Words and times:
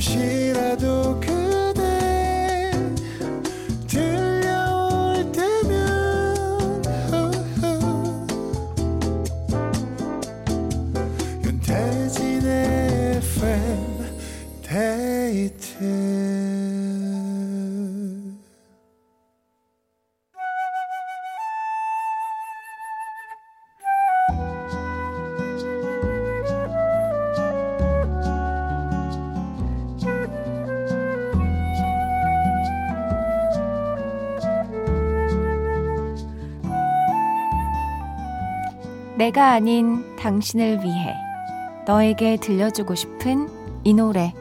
잠 0.00 0.39
내가 39.20 39.50
아닌 39.50 40.16
당신을 40.16 40.82
위해 40.82 41.14
너에게 41.84 42.38
들려주고 42.38 42.94
싶은 42.94 43.50
이 43.84 43.92
노래 43.92 44.32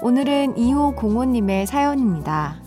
오늘은 0.00 0.54
2505님의 0.54 1.66
사연입니다. 1.66 2.60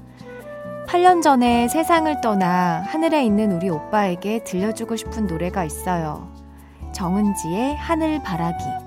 8년 0.89 1.21
전에 1.21 1.69
세상을 1.69 2.19
떠나 2.19 2.83
하늘에 2.88 3.23
있는 3.23 3.53
우리 3.53 3.69
오빠에게 3.69 4.43
들려주고 4.43 4.97
싶은 4.97 5.27
노래가 5.27 5.63
있어요. 5.63 6.30
정은지의 6.91 7.77
하늘 7.77 8.21
바라기. 8.21 8.84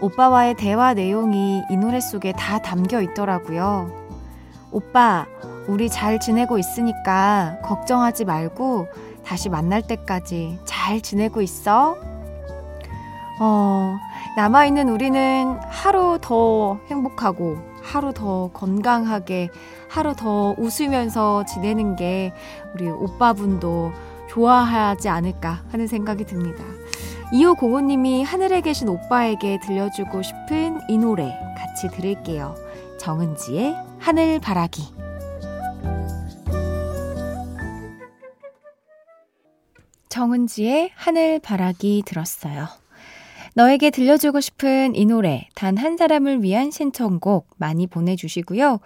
오빠와의 0.00 0.54
대화 0.54 0.94
내용이 0.94 1.64
이 1.68 1.76
노래 1.76 2.00
속에 2.00 2.32
다 2.32 2.60
담겨 2.60 3.00
있더라고요. 3.00 3.90
오빠, 4.70 5.26
우리 5.66 5.88
잘 5.88 6.20
지내고 6.20 6.58
있으니까 6.58 7.58
걱정하지 7.64 8.24
말고 8.24 8.86
다시 9.24 9.48
만날 9.48 9.82
때까지 9.82 10.60
잘 10.64 11.00
지내고 11.00 11.42
있어. 11.42 11.96
어, 13.40 13.96
남아있는 14.36 14.88
우리는 14.88 15.58
하루 15.68 16.18
더 16.20 16.78
행복하고 16.88 17.58
하루 17.82 18.12
더 18.12 18.50
건강하게 18.52 19.50
하루 19.88 20.14
더 20.14 20.54
웃으면서 20.58 21.44
지내는 21.44 21.96
게 21.96 22.32
우리 22.74 22.88
오빠분도 22.88 23.92
좋아하지 24.28 25.08
않을까 25.08 25.62
하는 25.70 25.86
생각이 25.86 26.24
듭니다. 26.24 26.62
2505님이 27.32 28.24
하늘에 28.24 28.62
계신 28.62 28.88
오빠에게 28.88 29.58
들려주고 29.60 30.22
싶은 30.22 30.80
이 30.88 30.96
노래 30.96 31.38
같이 31.58 31.88
들을게요. 31.88 32.54
정은지의 32.98 33.76
하늘바라기. 33.98 34.82
정은지의 40.08 40.92
하늘바라기 40.94 42.02
들었어요. 42.06 42.66
너에게 43.58 43.90
들려주고 43.90 44.40
싶은 44.40 44.94
이 44.94 45.04
노래, 45.04 45.48
단 45.56 45.76
한 45.78 45.96
사람을 45.96 46.44
위한 46.44 46.70
신청곡 46.70 47.48
많이 47.56 47.88
보내주시고요. 47.88 48.78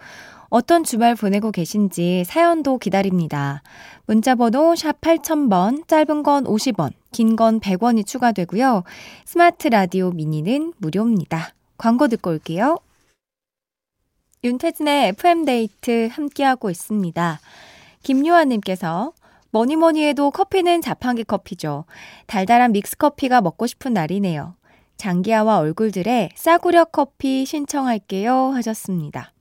어떤 0.49 0.83
주말 0.83 1.13
보내고 1.13 1.51
계신지 1.51 2.23
사연도 2.25 2.79
기다립니다. 2.79 3.61
문자번호 4.07 4.75
샵 4.75 4.99
8000번, 4.99 5.87
짧은 5.87 6.23
건 6.23 6.45
50원, 6.45 6.91
긴 7.11 7.35
건 7.35 7.59
100원이 7.59 8.03
추가되고요. 8.07 8.83
스마트 9.25 9.67
라디오 9.67 10.09
미니는 10.09 10.73
무료입니다. 10.77 11.53
광고 11.77 12.07
듣고 12.07 12.31
올게요. 12.31 12.79
윤태진의 14.43 15.09
FM데이트 15.09 16.09
함께하고 16.11 16.71
있습니다. 16.71 17.39
김요한님께서 18.01 19.13
뭐니 19.51 19.75
뭐니 19.75 20.03
해도 20.03 20.31
커피는 20.31 20.81
자판기 20.81 21.25
커피죠. 21.25 21.85
달달한 22.25 22.71
믹스커피가 22.71 23.41
먹고 23.41 23.67
싶은 23.67 23.93
날이네요. 23.93 24.55
장기하와 25.03 25.57
얼굴들의 25.57 26.29
싸구려 26.33 26.85
커피 26.85 27.45
신청할게요 27.45 28.51
하셨습니다. 28.55 29.33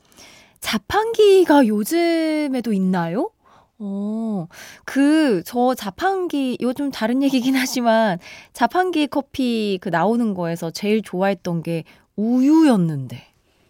자판기가 0.59 1.69
요즘에도 1.69 2.73
있나요? 2.73 3.31
어, 3.79 4.49
그, 4.85 5.43
저 5.47 5.77
자판기, 5.77 6.59
요즘 6.61 6.91
다른 6.91 7.23
얘기긴 7.23 7.55
하지만, 7.55 8.19
자판기 8.53 9.07
커피 9.07 9.79
그 9.81 9.89
나오는 9.89 10.35
거에서 10.35 10.73
제일 10.73 11.01
좋아했던 11.01 11.63
게 11.63 11.85
우유였는데, 12.17 13.25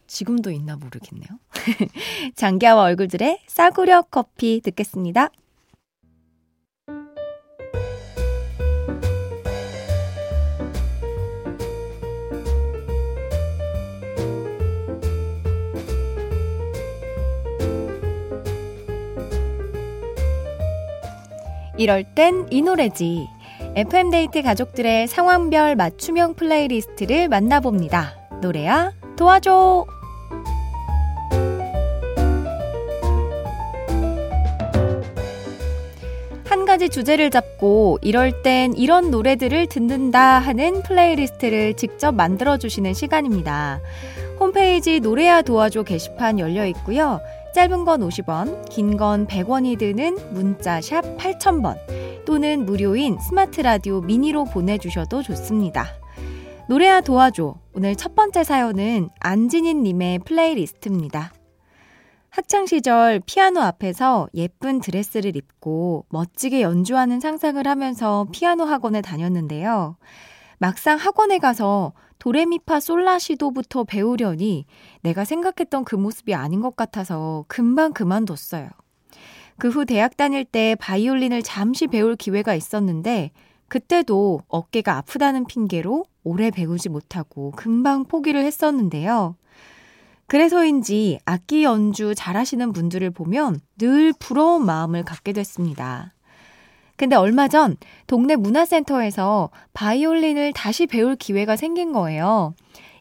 지금도 0.06 0.50
있나 0.50 0.76
모르겠네요. 0.76 1.28
장기하와 2.36 2.84
얼굴들의 2.84 3.41
싸구려 3.47 4.03
커피 4.10 4.62
듣겠습니다. 4.62 5.28
이럴 21.82 22.04
땐 22.04 22.47
이 22.50 22.62
노래지. 22.62 23.28
FM데이트 23.75 24.43
가족들의 24.43 25.09
상황별 25.09 25.75
맞춤형 25.75 26.34
플레이리스트를 26.34 27.28
만나봅니다. 27.28 28.15
노래야 28.41 28.93
도와줘! 29.16 29.84
한 36.44 36.65
가지 36.66 36.88
주제를 36.88 37.31
잡고 37.31 37.98
이럴 38.00 38.42
땐 38.42 38.75
이런 38.76 39.10
노래들을 39.10 39.66
듣는다 39.66 40.38
하는 40.38 40.84
플레이리스트를 40.84 41.75
직접 41.75 42.15
만들어주시는 42.15 42.94
시간입니다. 42.94 43.81
홈페이지 44.42 44.98
노래야 44.98 45.41
도와줘 45.42 45.84
게시판 45.84 46.41
열려 46.41 46.66
있고요. 46.66 47.20
짧은 47.54 47.84
건 47.84 48.00
50원, 48.00 48.69
긴 48.69 48.97
건 48.97 49.28
100원이 49.28 49.78
드는 49.78 50.34
문자 50.34 50.80
샵 50.80 51.03
8000번 51.16 51.77
또는 52.24 52.66
무료인 52.66 53.21
스마트 53.21 53.60
라디오 53.60 54.00
미니로 54.00 54.47
보내주셔도 54.47 55.22
좋습니다. 55.22 55.86
노래야 56.68 57.00
도와줘. 57.03 57.54
오늘 57.74 57.94
첫 57.94 58.16
번째 58.16 58.42
사연은 58.42 59.10
안진희 59.21 59.84
님의 59.84 60.18
플레이리스트입니다. 60.21 61.33
학창 62.30 62.66
시절 62.66 63.21
피아노 63.24 63.60
앞에서 63.60 64.27
예쁜 64.34 64.80
드레스를 64.80 65.36
입고 65.36 66.06
멋지게 66.09 66.62
연주하는 66.62 67.21
상상을 67.21 67.65
하면서 67.65 68.27
피아노 68.33 68.65
학원에 68.65 69.03
다녔는데요. 69.03 69.97
막상 70.59 70.98
학원에 70.98 71.39
가서 71.39 71.92
도레미파 72.22 72.78
솔라시도부터 72.78 73.83
배우려니 73.83 74.65
내가 75.01 75.24
생각했던 75.24 75.84
그 75.84 75.97
모습이 75.97 76.34
아닌 76.36 76.60
것 76.60 76.77
같아서 76.77 77.45
금방 77.48 77.92
그만뒀어요. 77.92 78.69
그 79.59 79.69
후 79.69 79.84
대학 79.84 80.16
다닐 80.16 80.45
때 80.45 80.77
바이올린을 80.78 81.42
잠시 81.42 81.89
배울 81.89 82.15
기회가 82.15 82.54
있었는데 82.54 83.33
그때도 83.66 84.42
어깨가 84.47 84.98
아프다는 84.98 85.47
핑계로 85.47 86.04
오래 86.22 86.53
배우지 86.53 86.91
못하고 86.91 87.51
금방 87.57 88.04
포기를 88.04 88.45
했었는데요. 88.45 89.34
그래서인지 90.28 91.18
악기 91.25 91.65
연주 91.65 92.15
잘하시는 92.15 92.72
분들을 92.72 93.10
보면 93.10 93.60
늘 93.78 94.13
부러운 94.16 94.65
마음을 94.65 95.03
갖게 95.03 95.33
됐습니다. 95.33 96.15
근데 97.03 97.16
얼마 97.16 97.49
전 97.49 97.77
동네 98.07 98.37
문화센터에서 98.37 99.51
바이올린을 99.72 100.53
다시 100.53 100.87
배울 100.87 101.16
기회가 101.16 101.57
생긴 101.57 101.93
거예요. 101.93 102.54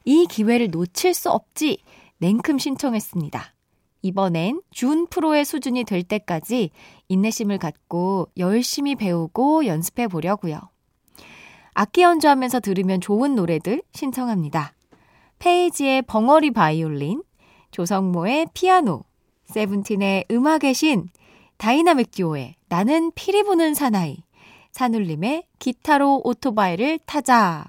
이 0.05 0.25
기회를 0.25 0.71
놓칠 0.71 1.13
수 1.13 1.29
없지 1.29 1.77
냉큼 2.17 2.57
신청했습니다. 2.57 3.53
이번엔 4.01 4.63
준 4.71 5.05
프로의 5.05 5.45
수준이 5.45 5.83
될 5.83 6.01
때까지 6.01 6.71
인내심을 7.09 7.59
갖고 7.59 8.27
열심히 8.37 8.95
배우고 8.95 9.67
연습해 9.67 10.07
보려고요. 10.07 10.59
악기 11.75 12.01
연주하면서 12.01 12.61
들으면 12.61 13.01
좋은 13.01 13.35
노래들 13.35 13.83
신청합니다. 13.93 14.73
페이지의 15.37 16.01
벙어리 16.01 16.49
바이올린, 16.49 17.21
조성모의 17.69 18.47
피아노, 18.55 19.03
세븐틴의 19.45 20.25
음악의 20.31 20.73
신, 20.73 21.07
다이나믹 21.57 22.09
듀오의 22.09 22.55
나는 22.71 23.11
피리 23.15 23.43
부는 23.43 23.73
사나이, 23.73 24.23
산울림의 24.71 25.43
기타로 25.59 26.21
오토바이를 26.23 26.99
타자. 27.05 27.65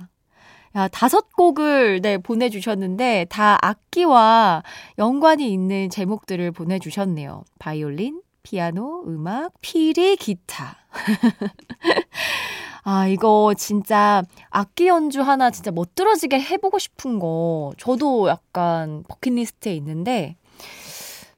야, 0.77 0.87
다섯 0.87 1.33
곡을 1.33 2.01
네, 2.03 2.19
보내주셨는데 2.19 3.27
다 3.29 3.59
악기와 3.61 4.63
연관이 4.99 5.53
있는 5.53 5.91
제목들을 5.91 6.53
보내주셨네요. 6.53 7.43
바이올린, 7.59 8.23
피아노, 8.45 9.03
음악, 9.09 9.51
피리, 9.61 10.15
기타. 10.15 10.77
아, 12.85 13.09
이거 13.09 13.55
진짜 13.59 14.23
악기 14.51 14.87
연주 14.87 15.21
하나 15.21 15.51
진짜 15.51 15.73
멋들어지게 15.73 16.41
해보고 16.41 16.79
싶은 16.79 17.19
거 17.19 17.73
저도 17.77 18.29
약간 18.29 19.03
버킷리스트에 19.09 19.75
있는데 19.75 20.37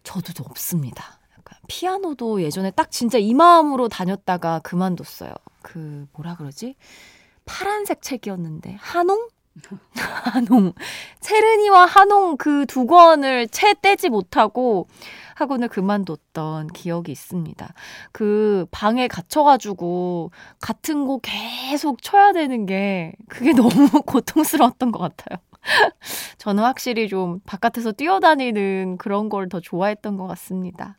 저도 0.02 0.44
없습니다. 0.50 1.23
피아노도 1.69 2.43
예전에 2.43 2.70
딱 2.72 2.90
진짜 2.90 3.19
이 3.19 3.34
마음으로 3.34 3.88
다녔다가 3.88 4.61
그만뒀어요. 4.61 5.32
그 5.62 6.06
뭐라 6.12 6.37
그러지? 6.37 6.76
파란색 7.46 8.02
책이었는데 8.02 8.76
한홍? 8.81 9.28
한홍. 9.94 10.72
체르니와 11.20 11.84
한홍 11.87 12.37
그 12.38 12.66
두 12.66 12.87
권을 12.87 13.49
채 13.49 13.75
떼지 13.81 14.08
못하고 14.08 14.88
학원을 15.37 15.69
그만뒀던 15.69 16.69
기억이 16.69 17.12
있습니다. 17.12 17.72
그 18.12 18.67
방에 18.70 19.08
갇혀가지고 19.08 20.31
같은 20.60 21.06
곡 21.06 21.22
계속 21.22 22.02
쳐야 22.02 22.32
되는 22.32 22.67
게 22.67 23.12
그게 23.28 23.52
너무 23.55 23.88
고통스러웠던 24.06 24.93
것 24.93 24.99
같아요. 24.99 25.38
저는 26.38 26.62
확실히 26.62 27.08
좀 27.08 27.40
바깥에서 27.46 27.93
뛰어다니는 27.93 28.96
그런 28.99 29.28
걸 29.28 29.49
더 29.49 29.60
좋아했던 29.60 30.17
것 30.17 30.26
같습니다. 30.28 30.99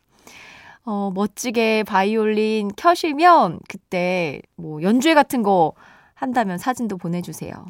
어, 0.86 1.10
멋지게 1.12 1.82
바이올린 1.82 2.70
켜시면 2.76 3.58
그때 3.68 4.40
뭐 4.54 4.80
연주회 4.82 5.14
같은 5.14 5.42
거 5.42 5.74
한다면 6.14 6.58
사진도 6.58 6.96
보내주세요. 6.96 7.66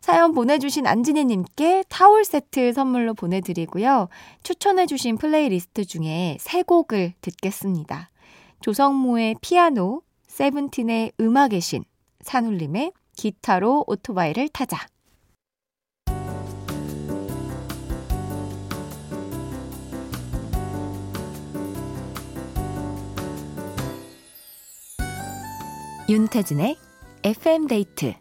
사연 0.00 0.34
보내주신 0.34 0.86
안진희님께 0.86 1.84
타월 1.88 2.24
세트 2.24 2.72
선물로 2.72 3.14
보내드리고요. 3.14 4.08
추천해주신 4.42 5.18
플레이리스트 5.18 5.84
중에 5.84 6.38
세 6.40 6.62
곡을 6.62 7.14
듣겠습니다. 7.20 8.10
조성모의 8.62 9.36
피아노, 9.40 10.02
세븐틴의 10.26 11.12
음악의 11.20 11.60
신, 11.60 11.84
산울림의 12.22 12.92
기타로 13.16 13.84
오토바이를 13.86 14.48
타자. 14.48 14.78
윤태진의 26.10 26.76
FM데이트 27.22 28.14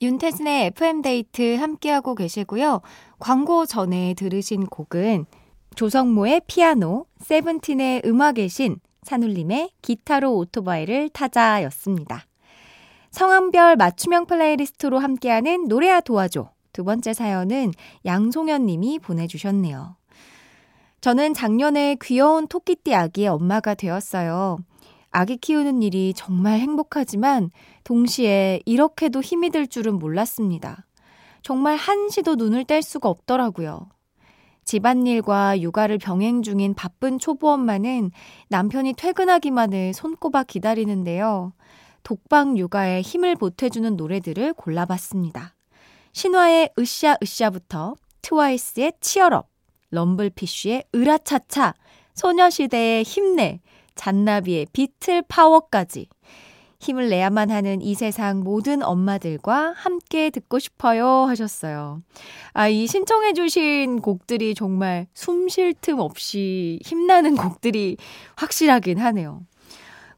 윤태진의 0.00 0.66
FM데이트 0.68 1.56
함께하고 1.56 2.14
계시고요. 2.14 2.80
광고 3.18 3.66
전에 3.66 4.14
들으신 4.14 4.64
곡은 4.64 5.26
조성모의 5.74 6.44
피아노, 6.46 7.04
세븐틴의 7.20 8.04
음악의 8.06 8.48
신, 8.48 8.80
산울림의 9.02 9.72
기타로 9.82 10.34
오토바이를 10.34 11.10
타자 11.10 11.62
였습니다. 11.64 12.24
상황별 13.10 13.76
맞춤형 13.76 14.24
플레이리스트로 14.24 14.98
함께하는 14.98 15.68
노래야 15.68 16.00
도와줘. 16.00 16.52
두 16.72 16.84
번째 16.84 17.12
사연은 17.12 17.72
양송현 18.06 18.64
님이 18.64 18.98
보내주셨네요. 18.98 19.96
저는 21.02 21.34
작년에 21.34 21.98
귀여운 22.00 22.46
토끼띠 22.46 22.94
아기의 22.94 23.28
엄마가 23.28 23.74
되었어요. 23.74 24.56
아기 25.12 25.36
키우는 25.36 25.82
일이 25.82 26.14
정말 26.16 26.58
행복하지만 26.58 27.50
동시에 27.84 28.60
이렇게도 28.64 29.20
힘이 29.20 29.50
들 29.50 29.66
줄은 29.66 29.98
몰랐습니다. 29.98 30.86
정말 31.42 31.76
한시도 31.76 32.36
눈을 32.36 32.64
뗄 32.64 32.82
수가 32.82 33.08
없더라고요. 33.08 33.88
집안일과 34.64 35.60
육아를 35.60 35.98
병행 35.98 36.42
중인 36.42 36.74
바쁜 36.74 37.18
초보 37.18 37.50
엄마는 37.50 38.10
남편이 38.48 38.94
퇴근하기만을 38.94 39.92
손꼽아 39.92 40.44
기다리는데요. 40.44 41.52
독방 42.04 42.56
육아에 42.56 43.02
힘을 43.02 43.36
보태주는 43.36 43.96
노래들을 43.96 44.54
골라봤습니다. 44.54 45.54
신화의 46.12 46.70
으쌰 46.78 47.16
으쌰부터 47.22 47.96
트와이스의 48.22 48.94
치얼업, 49.00 49.48
럼블피쉬의 49.90 50.84
으라차차, 50.94 51.74
소녀시대의 52.14 53.02
힘내, 53.02 53.60
잔나비의 53.94 54.66
비틀 54.72 55.22
파워까지 55.28 56.08
힘을 56.82 57.10
내야만 57.10 57.50
하는 57.50 57.80
이 57.80 57.94
세상 57.94 58.40
모든 58.40 58.82
엄마들과 58.82 59.72
함께 59.76 60.30
듣고 60.30 60.58
싶어요 60.58 61.06
하셨어요. 61.26 62.02
아, 62.54 62.68
이 62.68 62.88
신청해 62.88 63.34
주신 63.34 64.00
곡들이 64.00 64.54
정말 64.54 65.06
숨 65.14 65.48
쉴 65.48 65.74
틈 65.74 66.00
없이 66.00 66.80
힘나는 66.82 67.36
곡들이 67.36 67.96
확실하긴 68.36 68.98
하네요. 68.98 69.42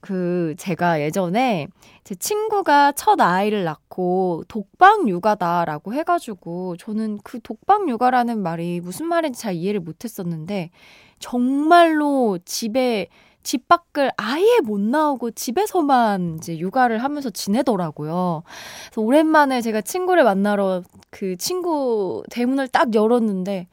그, 0.00 0.54
제가 0.58 1.00
예전에 1.00 1.66
제 2.04 2.14
친구가 2.14 2.92
첫 2.92 3.20
아이를 3.20 3.64
낳고 3.64 4.44
독방 4.48 5.08
육아다라고 5.08 5.94
해가지고 5.94 6.76
저는 6.76 7.18
그 7.24 7.40
독방 7.42 7.88
육아라는 7.88 8.42
말이 8.42 8.80
무슨 8.80 9.06
말인지 9.06 9.40
잘 9.40 9.54
이해를 9.54 9.80
못했었는데 9.80 10.70
정말로 11.18 12.38
집에 12.44 13.08
집 13.44 13.68
밖을 13.68 14.10
아예 14.16 14.60
못 14.64 14.80
나오고 14.80 15.30
집에서만 15.32 16.38
이제 16.38 16.58
육아를 16.58 17.02
하면서 17.04 17.30
지내더라고요. 17.30 18.42
그래서 18.86 19.00
오랜만에 19.00 19.60
제가 19.60 19.80
친구를 19.82 20.24
만나러 20.24 20.82
그 21.10 21.36
친구 21.36 22.24
대문을 22.30 22.68
딱 22.68 22.94
열었는데 22.94 23.68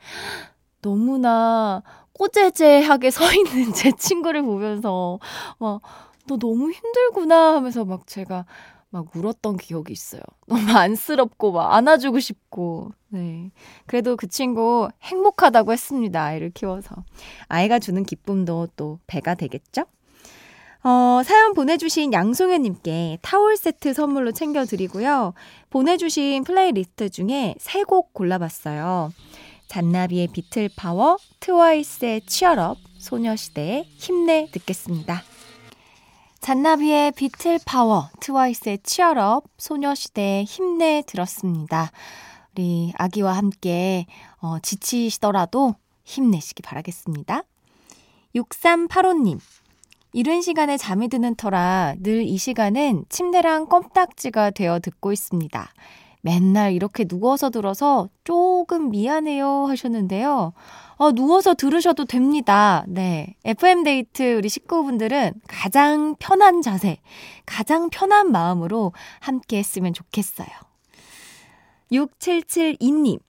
너무나 0.84 1.82
꼬재재하게 2.14 3.10
서 3.10 3.26
있는 3.34 3.74
제 3.74 3.92
친구를 3.92 4.44
보면서 4.44 5.20
막 5.58 5.82
너 6.28 6.38
너무 6.38 6.72
힘들구나 6.72 7.56
하면서 7.56 7.86
막 7.86 8.08
제가 8.08 8.46
막 8.92 9.06
울었던 9.16 9.58
기억이 9.58 9.92
있어요. 9.94 10.22
너무 10.48 10.70
안쓰럽고 10.72 11.52
막 11.54 11.74
안아주고 11.74 12.20
싶고. 12.20 12.92
네. 13.10 13.50
그래도 13.88 14.16
그 14.16 14.28
친구 14.28 14.90
행복하다고 15.02 15.72
했습니다. 15.74 16.24
아이를 16.24 16.52
키워서. 16.52 17.04
아이가 17.48 17.80
주는 17.80 18.04
기쁨도 18.04 18.68
또 18.76 19.00
배가 19.08 19.34
되겠죠? 19.36 19.86
어, 20.84 21.22
사연 21.24 21.54
보내주신 21.54 22.12
양송현님께 22.12 23.20
타월 23.22 23.56
세트 23.56 23.94
선물로 23.94 24.32
챙겨드리고요. 24.32 25.34
보내주신 25.70 26.44
플레이리스트 26.44 27.10
중에 27.10 27.56
세 27.60 27.84
곡 27.84 28.14
골라봤어요. 28.14 29.12
잔나비의 29.68 30.28
비틀 30.34 30.70
파워, 30.76 31.18
트와이스의 31.40 32.22
Cheer 32.26 32.58
Up, 32.58 32.78
소녀시대의 32.98 33.86
힘내 33.96 34.48
듣겠습니다. 34.52 35.24
잔나비의 36.42 37.12
비틀 37.12 37.60
파워, 37.66 38.10
트와이스의 38.20 38.80
치얼업, 38.82 39.44
소녀시대의 39.60 40.44
힘내 40.46 41.04
들었습니다. 41.06 41.92
우리 42.54 42.92
아기와 42.98 43.34
함께 43.34 44.08
어, 44.40 44.58
지치시더라도 44.60 45.76
힘내시기 46.04 46.64
바라겠습니다. 46.64 47.44
6385님, 48.36 49.40
이른 50.14 50.42
시간에 50.42 50.78
잠이 50.78 51.10
드는 51.10 51.36
터라 51.36 51.94
늘 52.00 52.24
이 52.24 52.38
시간은 52.40 53.06
침대랑 53.08 53.68
껌딱지가 53.68 54.50
되어 54.50 54.80
듣고 54.80 55.12
있습니다. 55.14 55.72
맨날 56.22 56.74
이렇게 56.74 57.04
누워서 57.04 57.50
들어서 57.50 58.10
조금 58.24 58.90
미안해요 58.92 59.66
하셨는데요. 59.66 60.54
어, 60.98 61.12
누워서 61.12 61.56
들으셔도 61.56 62.06
됩니다. 62.06 62.86
네. 62.88 63.36
FM데이트 63.44 64.36
우리 64.36 64.50
식구분들은 64.50 65.34
가장 65.48 66.16
편한 66.20 66.62
자세, 66.62 67.00
가장 67.46 67.90
편한 67.90 68.32
마음으로 68.32 68.94
함께 69.20 69.58
했으면 69.58 69.94
좋겠어요. 69.94 70.48
6772님. 71.92 73.20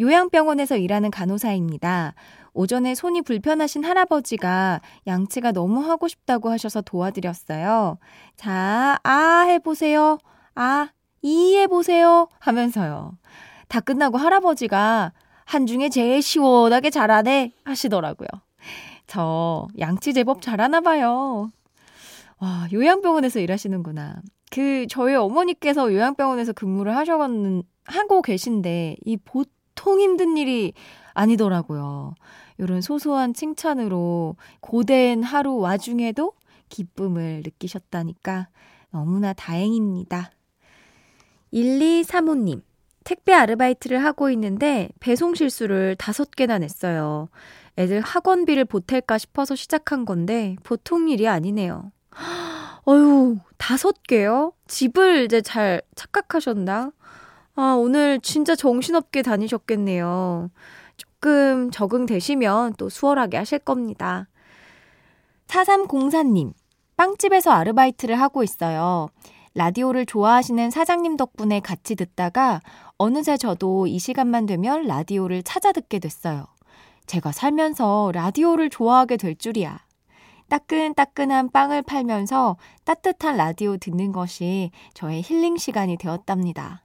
요양병원에서 0.00 0.76
일하는 0.76 1.10
간호사입니다. 1.10 2.14
오전에 2.52 2.94
손이 2.94 3.22
불편하신 3.22 3.84
할아버지가 3.84 4.80
양치가 5.06 5.52
너무 5.52 5.80
하고 5.88 6.08
싶다고 6.08 6.50
하셔서 6.50 6.80
도와드렸어요. 6.80 7.98
자, 8.36 8.98
아 9.02 9.44
해보세요. 9.46 10.18
아, 10.54 10.88
이 11.22 11.56
해보세요. 11.56 12.28
하면서요. 12.38 13.12
다 13.68 13.80
끝나고 13.80 14.18
할아버지가 14.18 15.12
한중에 15.44 15.88
제일 15.88 16.22
시원하게 16.22 16.90
잘하네 16.90 17.52
하시더라고요. 17.64 18.28
저 19.06 19.66
양치 19.78 20.14
제법 20.14 20.42
잘하나 20.42 20.80
봐요. 20.80 21.50
와, 22.38 22.68
요양병원에서 22.72 23.40
일하시는구나. 23.40 24.22
그, 24.50 24.86
저희 24.88 25.14
어머니께서 25.14 25.92
요양병원에서 25.92 26.52
근무를 26.52 26.96
하셔는, 26.96 27.62
하고 27.84 28.22
계신데, 28.22 28.96
이 29.04 29.16
보통 29.16 30.00
힘든 30.00 30.36
일이 30.36 30.72
아니더라고요. 31.12 32.14
이런 32.58 32.80
소소한 32.80 33.34
칭찬으로 33.34 34.36
고된 34.60 35.22
하루 35.22 35.56
와중에도 35.56 36.32
기쁨을 36.68 37.42
느끼셨다니까 37.44 38.48
너무나 38.90 39.32
다행입니다. 39.32 40.30
1235님, 41.52 42.62
택배 43.04 43.32
아르바이트를 43.32 44.04
하고 44.04 44.30
있는데 44.30 44.88
배송 45.00 45.34
실수를 45.34 45.96
다섯 45.96 46.30
개나 46.30 46.58
냈어요. 46.58 47.28
애들 47.78 48.00
학원비를 48.00 48.64
보탤까 48.66 49.18
싶어서 49.18 49.54
시작한 49.54 50.04
건데 50.04 50.56
보통 50.62 51.08
일이 51.08 51.26
아니네요. 51.28 51.92
어휴, 52.84 53.38
다섯 53.56 54.02
개요? 54.04 54.52
집을 54.66 55.24
이제 55.24 55.40
잘 55.40 55.82
착각하셨나? 55.94 56.92
아, 57.56 57.74
오늘 57.78 58.20
진짜 58.20 58.54
정신없게 58.54 59.22
다니셨겠네요. 59.22 60.50
조금 60.96 61.70
적응되시면 61.70 62.74
또 62.78 62.88
수월하게 62.88 63.36
하실 63.36 63.58
겁니다. 63.58 64.28
4304님, 65.46 66.52
빵집에서 66.96 67.50
아르바이트를 67.50 68.20
하고 68.20 68.42
있어요. 68.42 69.08
라디오를 69.54 70.06
좋아하시는 70.06 70.70
사장님 70.70 71.16
덕분에 71.16 71.60
같이 71.60 71.96
듣다가 71.96 72.60
어느새 72.98 73.36
저도 73.36 73.86
이 73.86 73.98
시간만 73.98 74.46
되면 74.46 74.86
라디오를 74.86 75.42
찾아 75.42 75.72
듣게 75.72 75.98
됐어요. 75.98 76.46
제가 77.06 77.32
살면서 77.32 78.12
라디오를 78.14 78.70
좋아하게 78.70 79.16
될 79.16 79.34
줄이야. 79.36 79.80
따끈따끈한 80.48 81.50
빵을 81.50 81.82
팔면서 81.82 82.56
따뜻한 82.84 83.36
라디오 83.36 83.76
듣는 83.76 84.12
것이 84.12 84.70
저의 84.94 85.22
힐링 85.22 85.56
시간이 85.56 85.96
되었답니다. 85.96 86.84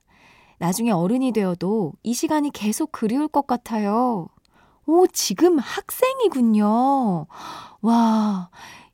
나중에 0.57 0.91
어른이 0.91 1.31
되어도 1.33 1.93
이 2.03 2.13
시간이 2.13 2.51
계속 2.51 2.91
그리울 2.91 3.27
것 3.27 3.45
같아요. 3.45 4.27
오, 4.87 5.07
지금 5.07 5.57
학생이군요. 5.57 7.25
와, 7.81 8.49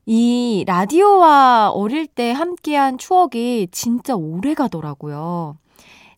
이 0.05 0.63
라디오와 0.65 1.71
어릴 1.71 2.07
때 2.07 2.31
함께한 2.31 2.97
추억이 2.97 3.67
진짜 3.71 4.15
오래 4.15 4.53
가더라고요. 4.53 5.57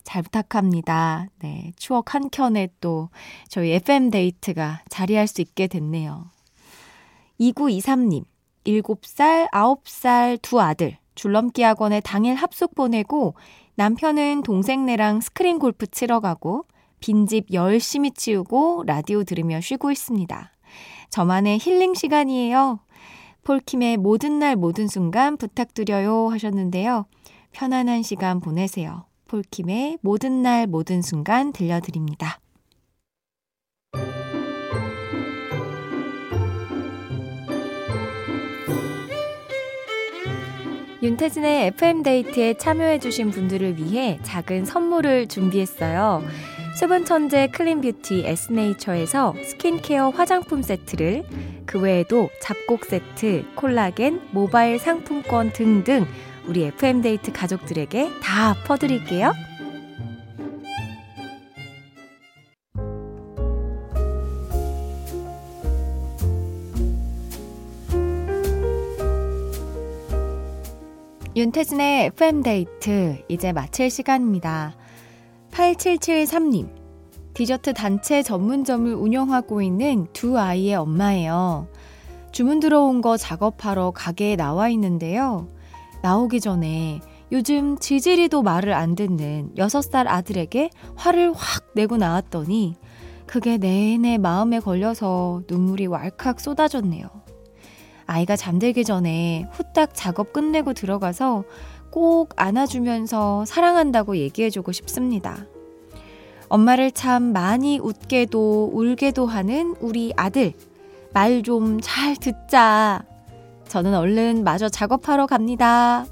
잘 0.04 0.22
부탁합니다. 0.22 1.26
네, 1.40 1.72
추억 1.76 2.14
한 2.14 2.30
켠에 2.30 2.68
또 2.80 3.08
저희 3.48 3.72
FM 3.72 4.10
데이트가 4.10 4.82
자리할 4.88 5.26
수 5.26 5.40
있게 5.40 5.66
됐네요. 5.66 6.26
2923님, 7.40 8.24
7살, 8.64 9.50
9살 9.50 10.40
두 10.40 10.60
아들, 10.60 10.96
줄넘기 11.14 11.62
학원에 11.62 12.00
당일 12.00 12.34
합숙 12.34 12.74
보내고 12.74 13.34
남편은 13.76 14.42
동생네랑 14.42 15.20
스크린 15.20 15.58
골프 15.58 15.86
치러 15.86 16.20
가고 16.20 16.64
빈집 17.00 17.52
열심히 17.52 18.10
치우고 18.12 18.84
라디오 18.86 19.24
들으며 19.24 19.60
쉬고 19.60 19.90
있습니다. 19.90 20.52
저만의 21.10 21.58
힐링 21.58 21.94
시간이에요. 21.94 22.80
폴킴의 23.44 23.98
모든 23.98 24.38
날 24.38 24.56
모든 24.56 24.88
순간 24.88 25.36
부탁드려요 25.36 26.28
하셨는데요. 26.28 27.06
편안한 27.52 28.02
시간 28.02 28.40
보내세요. 28.40 29.04
폴킴의 29.28 29.98
모든 30.00 30.42
날 30.42 30.66
모든 30.66 31.02
순간 31.02 31.52
들려드립니다. 31.52 32.40
윤태진의 41.02 41.66
FM데이트에 41.66 42.54
참여해주신 42.54 43.30
분들을 43.30 43.76
위해 43.76 44.18
작은 44.22 44.64
선물을 44.64 45.26
준비했어요. 45.28 46.22
수분 46.78 47.04
천재 47.04 47.46
클린 47.48 47.82
뷰티 47.82 48.24
에스네이처에서 48.24 49.34
스킨케어 49.44 50.08
화장품 50.10 50.62
세트를 50.62 51.24
그 51.74 51.80
외에도 51.80 52.30
잡곡 52.40 52.84
세트, 52.84 53.44
콜라겐, 53.56 54.28
모바일 54.30 54.78
상품권 54.78 55.52
등등 55.52 56.06
우리 56.46 56.62
FM데이트 56.66 57.32
가족들에게 57.32 58.12
다 58.22 58.54
퍼드릴게요. 58.64 59.32
윤태진의 71.34 72.04
FM데이트 72.04 73.24
이제 73.26 73.52
마칠 73.52 73.90
시간입니다. 73.90 74.76
8773님 75.50 76.83
디저트 77.34 77.74
단체 77.74 78.22
전문점을 78.22 78.94
운영하고 78.94 79.60
있는 79.60 80.06
두 80.12 80.38
아이의 80.38 80.76
엄마예요. 80.76 81.66
주문 82.30 82.60
들어온 82.60 83.00
거 83.00 83.16
작업하러 83.16 83.90
가게에 83.90 84.36
나와 84.36 84.68
있는데요. 84.68 85.48
나오기 86.02 86.40
전에 86.40 87.00
요즘 87.32 87.76
지질이도 87.78 88.42
말을 88.42 88.72
안 88.72 88.94
듣는 88.94 89.50
6살 89.56 90.06
아들에게 90.06 90.70
화를 90.94 91.32
확 91.34 91.72
내고 91.74 91.96
나왔더니 91.96 92.76
그게 93.26 93.56
내내 93.56 94.18
마음에 94.18 94.60
걸려서 94.60 95.42
눈물이 95.48 95.86
왈칵 95.88 96.40
쏟아졌네요. 96.40 97.08
아이가 98.06 98.36
잠들기 98.36 98.84
전에 98.84 99.48
후딱 99.52 99.90
작업 99.94 100.32
끝내고 100.32 100.72
들어가서 100.72 101.44
꼭 101.90 102.30
안아주면서 102.36 103.44
사랑한다고 103.44 104.18
얘기해주고 104.18 104.72
싶습니다. 104.72 105.46
엄마를 106.48 106.92
참 106.92 107.32
많이 107.32 107.78
웃게도 107.78 108.70
울게도 108.72 109.26
하는 109.26 109.74
우리 109.80 110.12
아들. 110.16 110.52
말 111.12 111.42
좀 111.42 111.80
잘 111.80 112.16
듣자. 112.16 113.04
저는 113.68 113.94
얼른 113.94 114.44
마저 114.44 114.68
작업하러 114.68 115.26
갑니다. 115.26 116.06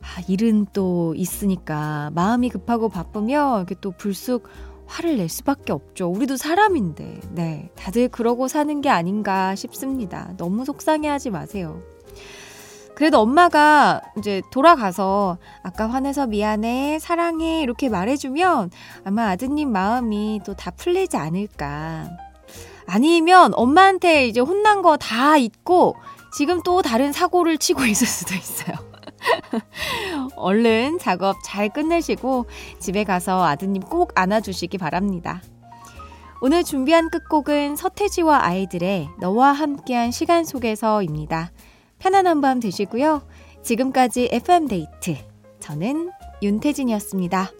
아, 0.00 0.22
일은 0.28 0.66
또 0.72 1.14
있으니까 1.16 2.10
마음이 2.14 2.48
급하고 2.48 2.88
바쁘면 2.88 3.58
이렇게 3.58 3.74
또 3.80 3.90
불쑥 3.90 4.48
화를 4.86 5.16
낼 5.18 5.28
수밖에 5.28 5.72
없죠. 5.72 6.08
우리도 6.08 6.36
사람인데. 6.36 7.20
네. 7.32 7.70
다들 7.74 8.08
그러고 8.08 8.46
사는 8.48 8.80
게 8.80 8.88
아닌가 8.88 9.54
싶습니다. 9.56 10.32
너무 10.36 10.64
속상해 10.64 11.08
하지 11.08 11.30
마세요. 11.30 11.80
그래도 12.96 13.20
엄마가 13.20 14.00
이제 14.16 14.40
돌아가서 14.50 15.36
아까 15.62 15.86
화내서 15.86 16.26
미안해, 16.28 16.98
사랑해, 16.98 17.60
이렇게 17.60 17.90
말해주면 17.90 18.70
아마 19.04 19.28
아드님 19.28 19.70
마음이 19.70 20.40
또 20.46 20.54
다 20.54 20.70
풀리지 20.70 21.16
않을까. 21.18 22.08
아니면 22.88 23.52
엄마한테 23.54 24.26
이제 24.28 24.40
혼난 24.40 24.80
거 24.80 24.96
다 24.96 25.36
잊고 25.36 25.94
지금 26.34 26.62
또 26.62 26.80
다른 26.80 27.12
사고를 27.12 27.58
치고 27.58 27.84
있을 27.86 28.06
수도 28.06 28.34
있어요. 28.34 28.74
얼른 30.36 30.98
작업 30.98 31.36
잘 31.44 31.68
끝내시고 31.68 32.46
집에 32.78 33.04
가서 33.04 33.44
아드님 33.44 33.82
꼭 33.82 34.12
안아주시기 34.14 34.78
바랍니다. 34.78 35.42
오늘 36.40 36.64
준비한 36.64 37.10
끝곡은 37.10 37.76
서태지와 37.76 38.44
아이들의 38.44 39.08
너와 39.20 39.52
함께한 39.52 40.10
시간 40.12 40.44
속에서입니다. 40.44 41.50
편안한 41.98 42.40
밤 42.40 42.60
되시고요. 42.60 43.22
지금까지 43.62 44.28
FM데이트. 44.32 45.16
저는 45.60 46.10
윤태진이었습니다. 46.42 47.50